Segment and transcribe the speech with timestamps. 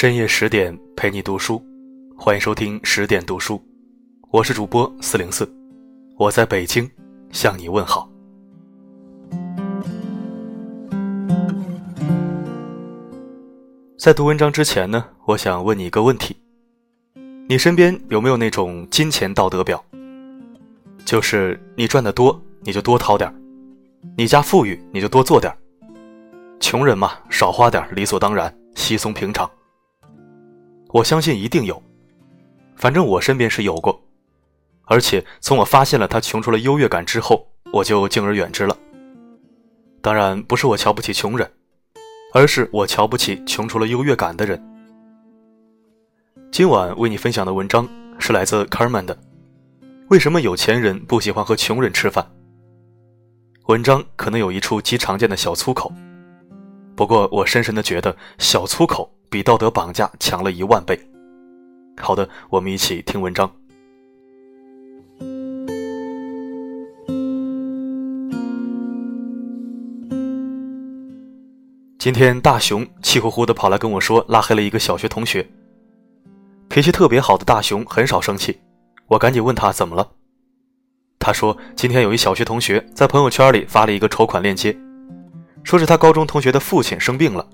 [0.00, 1.60] 深夜十点陪你读书，
[2.16, 3.60] 欢迎收听十点读书，
[4.30, 5.52] 我是主播四零四，
[6.16, 6.88] 我在北京
[7.32, 8.08] 向你问好。
[13.98, 16.36] 在读文章之前呢，我想问你一个问题：
[17.48, 19.84] 你身边有没有那种金钱道德表？
[21.04, 23.34] 就是你赚的多，你就多掏点
[24.16, 25.52] 你家富裕，你就多做点
[26.60, 29.50] 穷人嘛，少花点理所当然，稀松平常。
[30.90, 31.82] 我相信一定有，
[32.76, 34.00] 反正我身边是有过，
[34.86, 38.74] 而且从我发现了他穷出了优越感之后，我就敬而远之了。
[40.00, 41.50] 当然不是我瞧不起穷人，
[42.32, 44.58] 而是我瞧不起穷出了优越感的人。
[46.50, 47.86] 今晚为你分享的文章
[48.18, 49.14] 是来自 Carmen 的
[50.08, 52.24] 《为什么有钱人不喜欢和穷人吃饭》。
[53.66, 55.92] 文章可能有一处极常见的小粗口，
[56.96, 59.12] 不过我深深的觉得小粗口。
[59.30, 60.98] 比道德绑架强了一万倍。
[62.00, 63.50] 好的，我们一起听文章。
[71.98, 75.46] 今天大熊气呼呼的跑来跟我说，拉黑了一个小学同学。
[76.68, 78.58] 脾气特别好的大熊很少生气，
[79.08, 80.08] 我赶紧问他怎么了。
[81.18, 84.74] 他说今天有一小学同学在朋友圈里发了一个筹款链接，
[85.64, 87.44] 说是他高中同学的父亲生病了。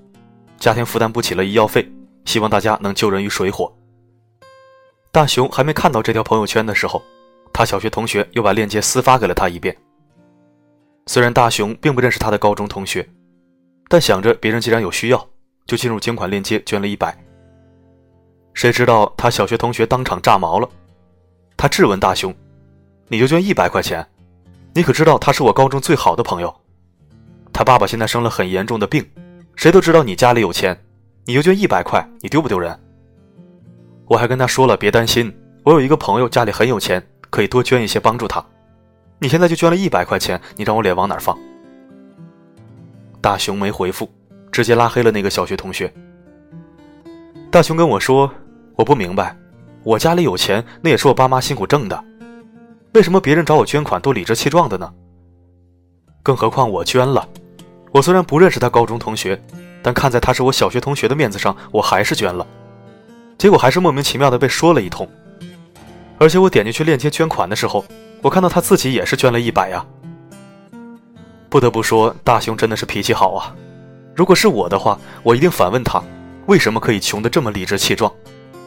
[0.59, 1.87] 家庭负担不起了医药费，
[2.25, 3.73] 希望大家能救人于水火。
[5.13, 7.03] 大熊还没看到这条朋友圈的时候，
[7.53, 9.77] 他小学同学又把链接私发给了他一遍。
[11.07, 13.07] 虽然大熊并不认识他的高中同学，
[13.89, 15.29] 但想着别人既然有需要，
[15.67, 17.17] 就进入捐款链接捐了一百。
[18.55, 20.69] 谁知道他小学同学当场炸毛了，
[21.57, 22.35] 他质问大熊
[23.09, 24.05] ：“你就捐一百块钱？
[24.75, 26.55] 你可知道他是我高中最好的朋友？
[27.53, 29.05] 他爸爸现在生了很严重的病。”
[29.57, 30.79] 谁都知道你家里有钱，
[31.25, 32.79] 你就捐一百块，你丢不丢人？
[34.07, 38.45] 我还跟他说了，别担心，我有一个朋友家里很有钱，可以多捐一些帮助他。
[39.19, 41.39] 你现在就捐了一百块钱，你让我脸往哪放？
[43.21, 44.11] 大熊没回复，
[44.53, 45.91] 直接拉黑了那个小学同学。
[47.51, 48.31] 大熊跟我说
[48.77, 49.35] ：“我不明白，
[49.83, 52.05] 我家里有钱，那也是我爸妈辛苦挣的，
[52.93, 54.93] 为什么别人找我捐款都理直气壮的呢？
[56.23, 57.27] 更何况我捐了。”
[57.95, 59.41] 我虽然不认识他高中同学，
[59.81, 62.45] 但看在他是我小学同学的面子上，我还是捐了。
[63.39, 65.09] 结果还是莫名其妙的被说了一通。
[66.19, 67.85] 而且我点进去链接捐款的时候，
[68.21, 69.87] 我看到他自己也是捐了一百呀。
[71.49, 73.55] 不得不说，大雄真的是脾气好啊。
[74.13, 76.03] 如果是我的话，我一定反问他，
[76.47, 78.13] 为什么可以穷得这么理直气壮？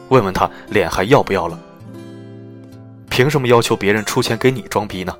[0.08, 1.60] 问问他脸还要不要了？
[3.10, 5.14] 凭什么要求别人出钱给你装逼呢？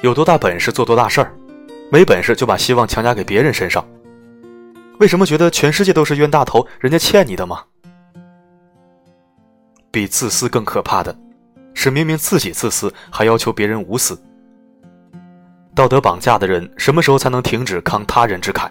[0.00, 1.32] 有多大本事做多大事儿。
[1.92, 3.86] 没本事就把希望强加给别人身上，
[4.98, 6.66] 为什么觉得全世界都是冤大头？
[6.80, 7.62] 人家欠你的吗？
[9.90, 11.14] 比自私更可怕的，
[11.74, 14.18] 是明明自己自私，还要求别人无私。
[15.74, 18.70] 道德绑架的人，什么时候才能停止扛他人之慨？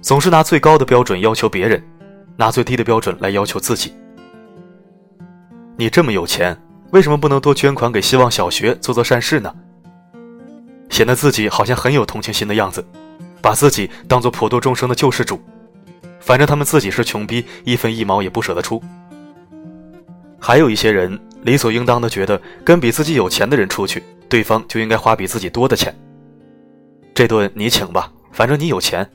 [0.00, 1.82] 总是拿最高的标准要求别人，
[2.36, 3.92] 拿最低的标准来要求自己。
[5.76, 6.56] 你这么有钱，
[6.92, 9.52] 为什么不能多捐款给希望小学，做做善事呢？
[10.90, 12.84] 显得自己好像很有同情心的样子，
[13.40, 15.40] 把自己当做普度众生的救世主。
[16.20, 18.82] 反正他们自己是穷逼，一分一毛也不舍得出。
[20.38, 25.94] 还有一些人理所应当的觉得，跟比自己有钱的人出去，对方就应该花比自己多的钱。
[27.14, 29.08] 这顿你请吧，反正你有钱，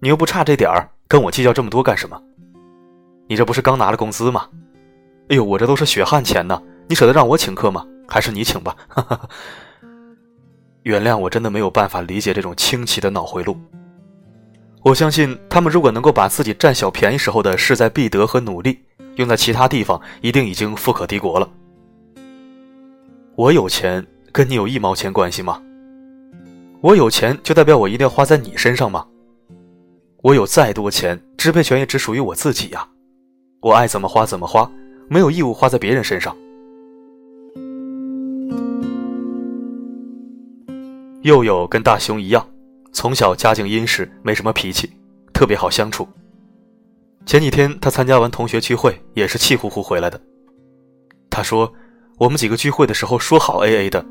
[0.00, 2.20] 你又不差这点儿，跟我计较这么多干什么？
[3.28, 4.48] 你这不是刚拿了工资吗？
[5.28, 7.86] 哎呦，我这都是血汗钱呢，你舍得让我请客吗？
[8.08, 8.74] 还是你请吧。
[8.88, 9.28] 哈哈。
[10.88, 13.54] 原谅我，真的没有办法理解这种清奇的脑回路。
[14.82, 18.78] 我相信他们如果能够把自己占小便宜时候的势在必得和努力
[19.16, 21.46] 用在其他地方，一定已经富可敌国了。
[23.36, 25.60] 我有钱，跟你有一毛钱关系吗？
[26.80, 29.06] 我有钱就代表我一定要花在你身上吗？
[30.22, 32.88] 我有再多钱，支配权也只属于我自己呀。
[33.60, 34.70] 我爱怎么花怎么花，
[35.06, 36.34] 没有义务花在别人身上。
[41.28, 42.48] 佑佑跟大雄一样，
[42.90, 44.90] 从小家境殷实，没什么脾气，
[45.34, 46.08] 特别好相处。
[47.26, 50.18] 前几天他参加完同学聚会，也是气呼呼回来的。
[51.28, 51.70] 他说
[52.16, 54.02] ：“我们几个聚会的时候说好 A A 的，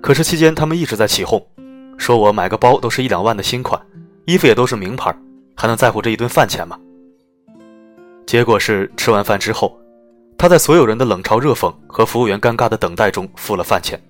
[0.00, 1.38] 可是期间他们一直在起哄，
[1.98, 3.78] 说我买个包都是一两万的新款，
[4.24, 5.14] 衣服也都是名牌，
[5.54, 6.80] 还能在乎这一顿饭钱吗？”
[8.24, 9.78] 结果是吃完饭之后，
[10.38, 14.02] 他在所有人的冷嘲热讽和服务员尴尬的等待中付了饭钱。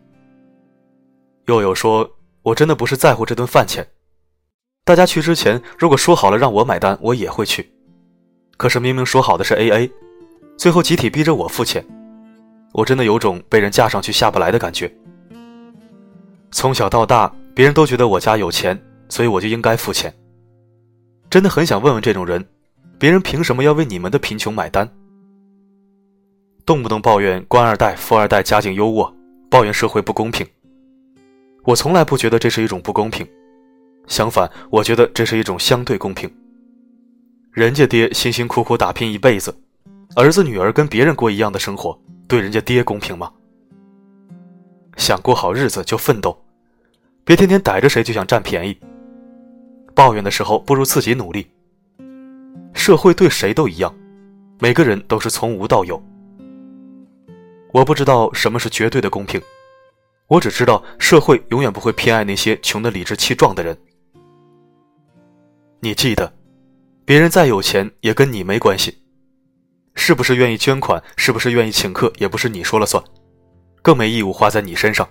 [1.46, 2.08] 佑佑说。
[2.44, 3.86] 我真的不是在乎这顿饭钱，
[4.84, 7.72] 大家去之前如果说好了让我买单，我也会去。
[8.58, 9.90] 可是明明说好的是 A A，
[10.58, 11.82] 最后集体逼着我付钱，
[12.74, 14.94] 我真的有种被人架上去下不来的感觉。
[16.50, 20.14] 从小到大，别人都觉得我家有钱，所以我就应该付钱。
[21.30, 22.46] 真的很想问问这种人，
[22.98, 24.86] 别人凭什么要为你们的贫穷买单？
[26.66, 29.10] 动不动抱怨官二代、富二代家境优渥，
[29.50, 30.46] 抱怨社会不公平。
[31.64, 33.26] 我从来不觉得这是一种不公平，
[34.06, 36.30] 相反，我觉得这是一种相对公平。
[37.52, 39.54] 人家爹辛辛苦苦打拼一辈子，
[40.14, 43.32] 儿子女儿跟别人过一样的生活，对人家爹公平吗？
[44.96, 46.36] 想过好日子就奋斗，
[47.24, 48.76] 别天天逮着谁就想占便宜。
[49.94, 51.46] 抱怨的时候不如自己努力。
[52.74, 53.94] 社会对谁都一样，
[54.60, 56.02] 每个人都是从无到有。
[57.72, 59.40] 我不知道什么是绝对的公平，
[60.26, 63.76] 我只知道社会永远不会偏爱那些穷得理直气壮的人。
[65.80, 66.32] 你记得，
[67.04, 69.02] 别人再有钱也跟你没关系，
[69.94, 73.02] 是不是愿意捐款，是不是愿意请客，也不是你说了算，
[73.82, 75.06] 更没义务花在你身上。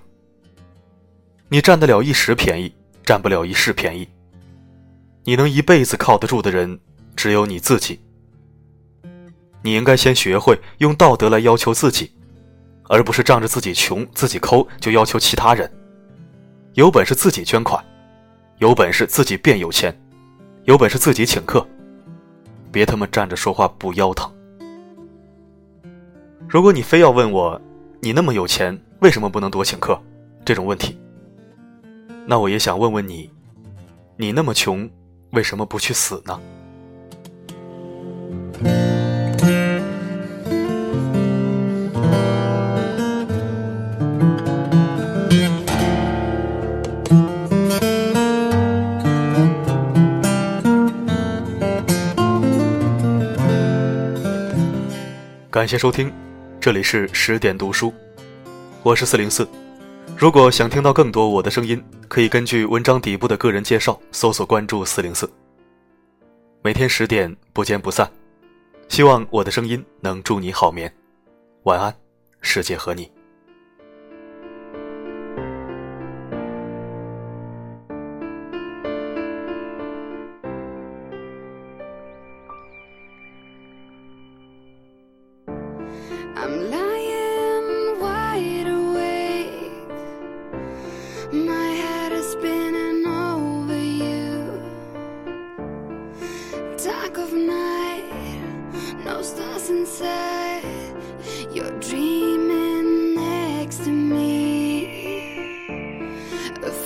[1.49, 2.73] 你占得了一时便宜，
[3.05, 4.07] 占不了一世便宜。
[5.23, 6.79] 你能一辈子靠得住的人，
[7.15, 7.99] 只有你自己。
[9.61, 12.11] 你应该先学会用道德来要求自己。
[12.87, 15.71] 而不是仗着自己穷、自己抠就要求其他人，
[16.73, 17.83] 有本事自己捐款，
[18.57, 19.97] 有本事自己变有钱，
[20.65, 21.65] 有本事自己请客，
[22.71, 24.31] 别他妈站着说话不腰疼。
[26.47, 27.59] 如果你非要问我，
[27.99, 29.99] 你那么有钱，为什么不能多请客？
[30.45, 30.99] 这种问题，
[32.25, 33.31] 那我也想问问你，
[34.17, 34.89] 你那么穷，
[35.31, 36.39] 为什么不去死呢？
[55.63, 56.11] 感谢收听，
[56.59, 57.93] 这里是十点读书，
[58.83, 59.47] 我是四零四。
[60.17, 65.31] 如果想听到更多我的声音，可以根据文章底部的个人介绍搜索关注四零四。
[66.61, 68.11] 每天十点不见不散，
[68.89, 70.93] 希望我的声音能助你好眠，
[71.63, 71.95] 晚安，
[72.41, 73.09] 世界和你。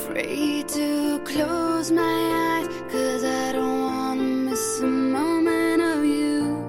[0.09, 6.63] Afraid to close my eyes, cause I don't wanna miss a moment of you.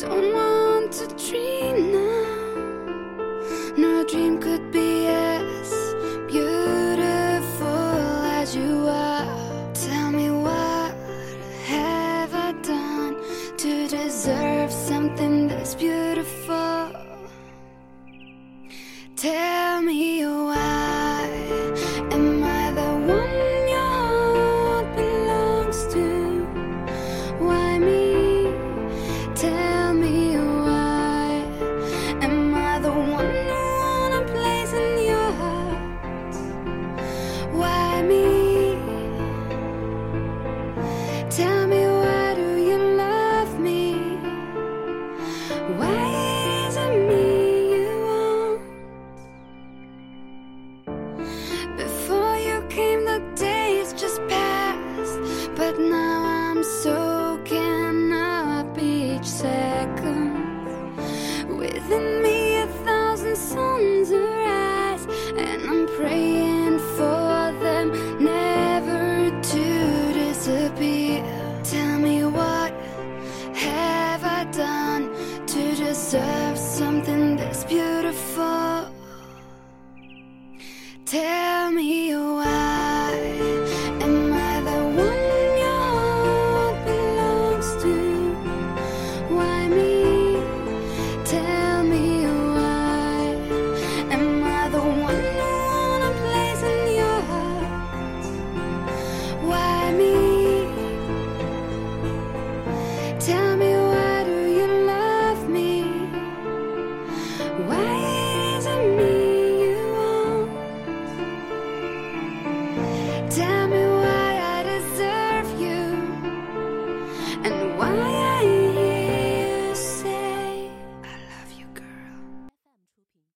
[0.00, 1.91] Don't want to dream